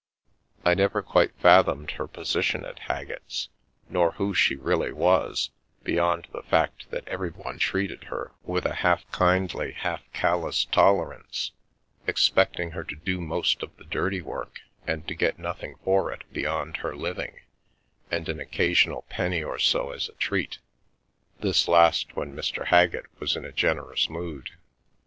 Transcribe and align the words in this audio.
I 0.65 0.73
never 0.73 1.03
quite 1.03 1.31
fathomed 1.35 1.91
her 1.91 2.07
position 2.07 2.65
at 2.65 2.79
Haggett's, 2.79 3.49
nor 3.87 4.13
who 4.13 4.33
she 4.33 4.55
really 4.55 4.91
was, 4.91 5.51
beyond 5.83 6.27
the 6.31 6.41
fact 6.41 6.89
that 6.89 7.07
everyone 7.07 7.59
treated 7.59 8.05
her 8.05 8.31
with 8.41 8.65
a 8.65 8.73
half 8.73 9.03
kindly, 9.11 9.73
Haggett's 9.73 10.05
half 10.07 10.11
callous 10.11 10.65
tolerance, 10.65 11.51
expecting 12.07 12.71
her 12.71 12.83
to 12.83 12.95
do 12.95 13.21
most 13.21 13.61
of 13.61 13.77
the 13.77 13.83
dirty 13.83 14.21
work 14.23 14.61
and 14.87 15.07
to 15.07 15.13
get 15.13 15.37
nothing 15.37 15.75
for 15.83 16.11
it 16.11 16.23
beyond 16.33 16.77
her 16.77 16.95
living 16.95 17.39
and 18.09 18.27
an 18.27 18.39
occasional 18.39 19.03
penny 19.07 19.43
or 19.43 19.59
so 19.59 19.91
as 19.91 20.09
a 20.09 20.13
treat, 20.13 20.57
this 21.41 21.67
last 21.67 22.15
when 22.15 22.35
Mr. 22.35 22.65
Haggett 22.69 23.05
was 23.19 23.35
in 23.35 23.45
a 23.45 23.51
generous 23.51 24.09
mood. 24.09 24.49